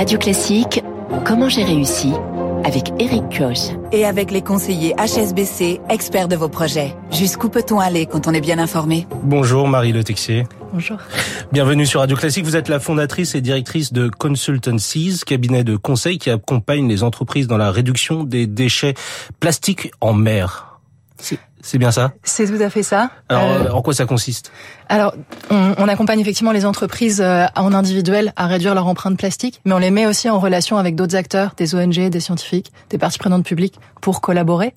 [0.00, 0.82] Radio Classique,
[1.26, 2.10] comment j'ai réussi
[2.64, 3.76] avec Eric Koch.
[3.92, 6.94] Et avec les conseillers HSBC, experts de vos projets.
[7.12, 9.06] Jusqu'où peut-on aller quand on est bien informé?
[9.22, 10.46] Bonjour Marie Le Texier.
[10.72, 10.96] Bonjour.
[11.52, 12.46] Bienvenue sur Radio Classique.
[12.46, 17.46] Vous êtes la fondatrice et directrice de Consultancies, cabinet de conseil qui accompagne les entreprises
[17.46, 18.94] dans la réduction des déchets
[19.38, 20.80] plastiques en mer.
[21.62, 22.12] C'est bien ça?
[22.22, 23.10] C'est tout à fait ça.
[23.28, 24.52] Alors, euh, en quoi ça consiste?
[24.88, 25.14] Alors,
[25.50, 29.72] on, on, accompagne effectivement les entreprises euh, en individuel à réduire leur empreinte plastique, mais
[29.72, 33.18] on les met aussi en relation avec d'autres acteurs, des ONG, des scientifiques, des parties
[33.18, 34.74] prenantes publiques, pour collaborer.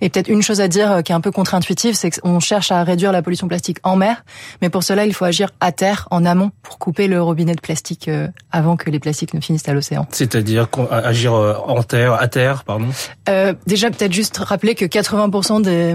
[0.00, 2.72] Et peut-être une chose à dire euh, qui est un peu contre-intuitive, c'est qu'on cherche
[2.72, 4.24] à réduire la pollution plastique en mer,
[4.62, 7.60] mais pour cela, il faut agir à terre, en amont, pour couper le robinet de
[7.60, 8.10] plastique
[8.50, 10.06] avant que les plastiques ne finissent à l'océan.
[10.10, 12.86] C'est-à-dire agir en terre, à terre, pardon?
[13.28, 15.94] Euh, Déjà, peut-être juste rappeler que 80% des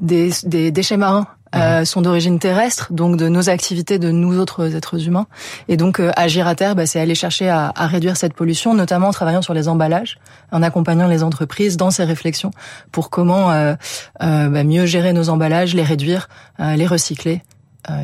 [0.00, 4.76] des, des déchets marins euh, sont d'origine terrestre, donc de nos activités, de nous autres
[4.76, 5.26] êtres humains.
[5.68, 8.74] Et donc euh, agir à terre, bah, c'est aller chercher à, à, réduire cette pollution,
[8.74, 10.18] notamment en travaillant sur les emballages,
[10.52, 12.52] en accompagnant les entreprises dans ces réflexions
[12.92, 13.74] pour comment euh,
[14.22, 16.28] euh bah, mieux gérer nos emballages, les réduire,
[16.60, 17.42] euh, les recycler.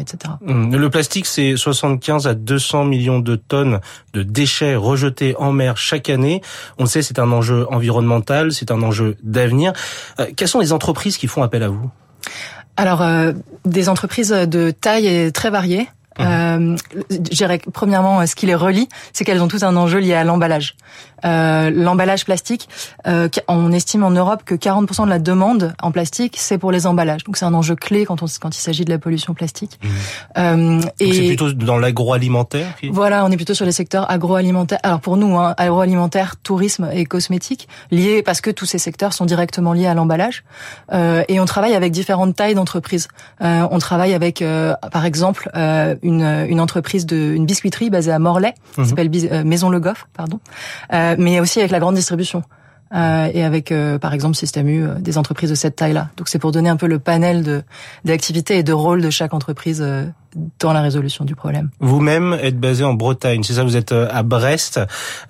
[0.01, 0.33] Etc.
[0.41, 0.77] Mmh.
[0.77, 3.81] Le plastique, c'est 75 à 200 millions de tonnes
[4.13, 6.41] de déchets rejetés en mer chaque année.
[6.79, 9.73] On le sait, c'est un enjeu environnemental, c'est un enjeu d'avenir.
[10.37, 11.91] quelles sont les entreprises qui font appel à vous?
[12.77, 13.33] Alors, euh,
[13.65, 15.89] des entreprises de taille très variée.
[16.19, 16.23] Mmh.
[16.23, 16.77] Euh,
[17.11, 20.25] je dirais premièrement, ce qui les relie, c'est qu'elles ont tous un enjeu lié à
[20.25, 20.77] l'emballage.
[21.25, 22.69] Euh, l'emballage plastique,
[23.07, 26.87] euh, on estime en Europe que 40% de la demande en plastique, c'est pour les
[26.87, 27.25] emballages.
[27.25, 29.79] Donc c'est un enjeu clé quand, on, quand il s'agit de la pollution plastique.
[29.83, 29.89] Mmh.
[30.39, 32.67] Euh, et c'est plutôt dans l'agroalimentaire.
[32.91, 34.79] Voilà, on est plutôt sur les secteurs agroalimentaires.
[34.83, 39.25] Alors pour nous, hein, agroalimentaire, tourisme et cosmétique, liés parce que tous ces secteurs sont
[39.25, 40.45] directement liés à l'emballage.
[40.93, 43.09] Euh, et on travaille avec différentes tailles d'entreprises.
[43.43, 44.45] Euh, on travaille avec,
[44.93, 45.51] par exemple,
[46.07, 48.85] une, une entreprise de une biscuiterie basée à Morlaix, qui mmh.
[48.85, 49.11] s'appelle
[49.45, 50.41] Maison Le Goff, pardon.
[50.93, 52.43] Euh, mais aussi avec la grande distribution.
[52.95, 56.11] Euh, et avec, euh, par exemple, Système U, des entreprises de cette taille-là.
[56.17, 57.63] Donc c'est pour donner un peu le panel de
[58.05, 59.85] d'activités et de rôles de chaque entreprise
[60.59, 61.71] dans la résolution du problème.
[61.81, 64.81] Vous-même êtes basé en Bretagne, c'est ça Vous êtes à Brest.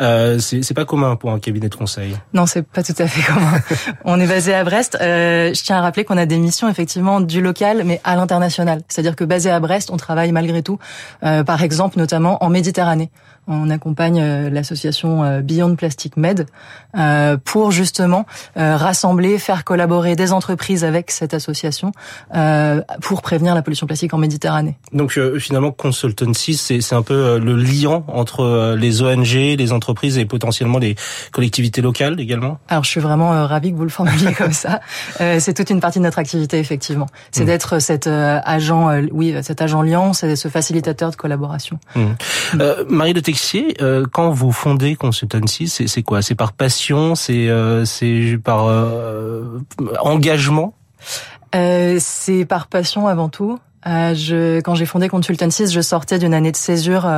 [0.01, 2.17] Euh, c'est pas commun pour un cabinet de conseil.
[2.33, 3.61] Non, c'est pas tout à fait commun.
[4.05, 4.97] On est basé à Brest.
[5.01, 8.83] Euh, je tiens à rappeler qu'on a des missions effectivement du local, mais à l'international.
[8.89, 10.79] C'est-à-dire que basé à Brest, on travaille malgré tout,
[11.25, 13.11] euh, par exemple, notamment en Méditerranée.
[13.49, 16.47] On accompagne euh, l'association euh, Beyond Plastic Med
[16.99, 21.93] euh, pour justement rassembler, faire collaborer des entreprises avec cette association
[23.01, 24.77] pour prévenir la pollution plastique en Méditerranée.
[24.97, 30.79] Donc finalement, consultancy, c'est un peu le liant entre les ONG, les entreprises et potentiellement
[30.79, 30.97] les
[31.33, 32.59] collectivités locales également.
[32.69, 34.81] Alors je suis vraiment ravie que vous le formuliez comme ça.
[35.19, 37.07] c'est toute une partie de notre activité effectivement.
[37.31, 37.47] C'est mmh.
[37.47, 41.79] d'être cet agent, oui, cet agent liant, c'est ce facilitateur de collaboration.
[41.95, 42.01] Mmh.
[42.55, 42.63] Mmh.
[42.89, 43.21] Marie de
[43.81, 46.23] euh, quand vous fondez Consultancy, c'est quoi?
[46.23, 49.61] C'est par passion, c'est euh, c'est par euh,
[50.01, 50.75] engagement?
[51.53, 53.59] C'est par passion avant tout.
[53.87, 57.09] Je, quand j'ai fondé Consultancy, je sortais d'une année de césure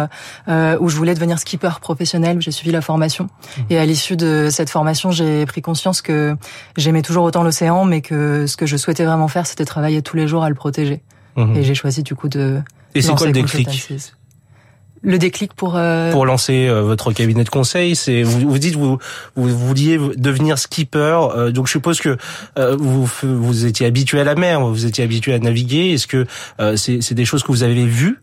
[0.47, 2.41] où je voulais devenir skipper professionnel.
[2.41, 3.61] J'ai suivi la formation mmh.
[3.71, 6.37] et à l'issue de cette formation, j'ai pris conscience que
[6.77, 10.17] j'aimais toujours autant l'océan, mais que ce que je souhaitais vraiment faire, c'était travailler tous
[10.17, 11.01] les jours à le protéger.
[11.37, 11.57] Mmh.
[11.57, 12.61] Et j'ai choisi du coup de.
[12.95, 13.91] Et c'est quoi le déclic?
[15.03, 16.11] Le déclic pour euh...
[16.13, 18.99] pour lancer euh, votre cabinet de conseil c'est vous, vous dites vous
[19.37, 22.17] vous vouliez devenir skipper euh, donc je suppose que
[22.59, 25.93] euh, vous vous étiez habitué à la mer vous étiez habitué à naviguer.
[25.93, 26.27] Est-ce que
[26.77, 28.21] c'est c'est des choses que vous avez vues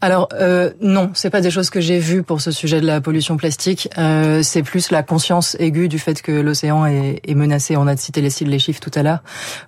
[0.00, 3.00] alors euh, non, c'est pas des choses que j'ai vues pour ce sujet de la
[3.00, 3.88] pollution plastique.
[3.98, 7.76] Euh, c'est plus la conscience aiguë du fait que l'océan est, est, menacé.
[7.76, 9.20] On a cité les, les chiffres tout à l'heure.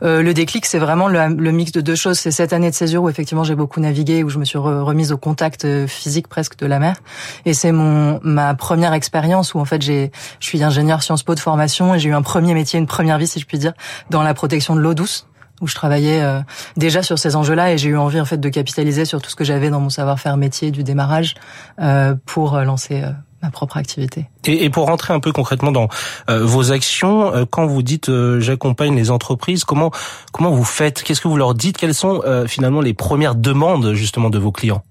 [0.03, 2.19] Euh, le déclic, c'est vraiment le, le, mix de deux choses.
[2.19, 5.13] C'est cette année de césure où effectivement j'ai beaucoup navigué, où je me suis remise
[5.13, 6.97] au contact euh, physique presque de la mer.
[7.45, 10.11] Et c'est mon ma première expérience où en fait j'ai
[10.41, 13.19] je suis ingénieur Sciences Po de formation et j'ai eu un premier métier, une première
[13.19, 13.73] vie si je puis dire,
[14.11, 15.27] dans la protection de l'eau douce
[15.63, 16.41] où je travaillais euh,
[16.77, 19.37] déjà sur ces enjeux-là et j'ai eu envie en fait de capitaliser sur tout ce
[19.37, 21.35] que j'avais dans mon savoir-faire métier du démarrage
[21.81, 23.03] euh, pour euh, lancer
[23.43, 24.29] ma propre activité.
[24.45, 25.89] Et, pour rentrer un peu concrètement dans
[26.29, 29.91] vos actions, quand vous dites j'accompagne les entreprises, comment
[30.31, 31.03] comment vous faites?
[31.03, 31.77] Qu'est-ce que vous leur dites?
[31.77, 34.85] Quelles sont finalement les premières demandes justement de vos clients?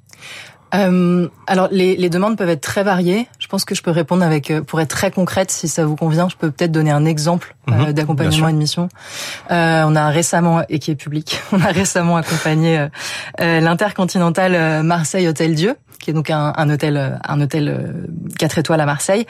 [0.73, 3.27] Euh, alors les, les, demandes peuvent être très variées.
[3.39, 5.95] Je pense que je peux répondre avec, euh, pour être très concrète, si ça vous
[5.95, 8.89] convient, je peux peut-être donner un exemple euh, mhm, d'accompagnement et de mission.
[9.51, 12.87] Euh, on a récemment et qui est public, on a récemment accompagné
[13.39, 18.07] l'intercontinental Marseille Hôtel Dieu, qui est donc un, un hôtel, un hôtel
[18.39, 19.25] 4 étoiles à Marseille,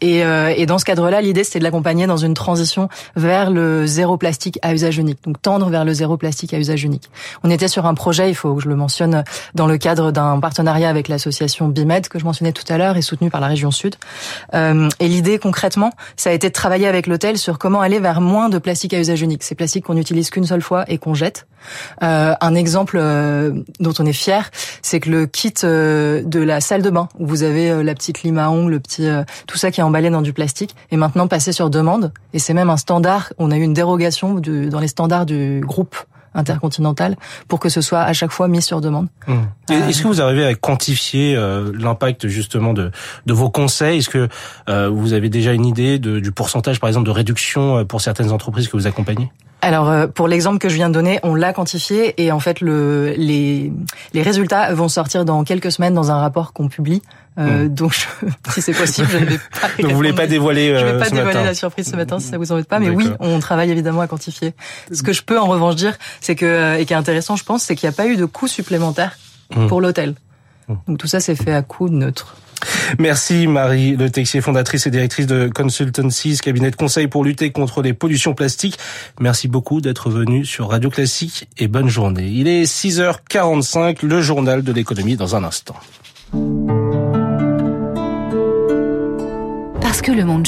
[0.00, 3.86] Et, euh, et, dans ce cadre-là, l'idée c'était de l'accompagner dans une transition vers le
[3.86, 7.10] zéro plastique à usage unique, donc tendre vers le zéro plastique à usage unique.
[7.42, 9.24] On était sur un projet, il faut que je le mentionne,
[9.54, 13.02] dans le cadre d'un partenariat avec l'association Bimed que je mentionnais tout à l'heure et
[13.02, 13.96] soutenu par la région Sud.
[14.54, 18.20] Euh, et l'idée concrètement, ça a été de travailler avec l'hôtel sur comment aller vers
[18.20, 21.14] moins de plastique à usage unique, ces plastiques qu'on n'utilise qu'une seule fois et qu'on
[21.14, 21.46] jette.
[22.02, 24.50] Euh, un exemple euh, dont on est fier,
[24.82, 27.94] c'est que le kit euh, de la salle de bain où vous avez euh, la
[27.94, 29.08] petite lime à ongles, le petit
[29.46, 32.54] tout ça qui est emballé dans du plastique est maintenant passé sur demande et c'est
[32.54, 33.32] même un standard.
[33.38, 35.96] On a eu une dérogation du, dans les standards du groupe
[36.34, 37.16] intercontinental
[37.46, 39.08] pour que ce soit à chaque fois mis sur demande.
[39.28, 39.72] Mmh.
[39.88, 42.90] Est-ce que vous arrivez à quantifier euh, l'impact justement de,
[43.26, 43.98] de vos conseils?
[43.98, 44.28] Est-ce que
[44.68, 48.32] euh, vous avez déjà une idée de, du pourcentage par exemple de réduction pour certaines
[48.32, 49.30] entreprises que vous accompagnez?
[49.64, 52.60] Alors euh, pour l'exemple que je viens de donner, on l'a quantifié et en fait
[52.60, 53.72] le, les,
[54.12, 57.02] les résultats vont sortir dans quelques semaines dans un rapport qu'on publie.
[57.36, 57.68] Euh, mmh.
[57.68, 57.94] Donc
[58.50, 59.68] si c'est possible, je ne vais pas.
[59.82, 61.44] donc vous voulez pas dévoiler euh, Je vais pas dévoiler matin.
[61.44, 64.06] la surprise ce matin si ça vous embête pas, mais oui, on travaille évidemment à
[64.06, 64.54] quantifier.
[64.92, 67.44] Ce que je peux en revanche dire, c'est que euh, et qui est intéressant, je
[67.44, 69.16] pense, c'est qu'il n'y a pas eu de coût supplémentaire
[69.54, 69.66] mmh.
[69.66, 70.14] pour l'hôtel.
[70.68, 70.74] Mmh.
[70.86, 72.36] Donc tout ça c'est fait à coût neutre.
[72.98, 77.82] Merci Marie Le Texier, fondatrice et directrice de Consultancies, cabinet de conseil pour lutter contre
[77.82, 78.78] les pollutions plastiques.
[79.20, 82.26] Merci beaucoup d'être venue sur Radio Classique et bonne journée.
[82.26, 85.76] Il est 6h45, le journal de l'économie dans un instant.
[89.80, 90.46] Parce que le monde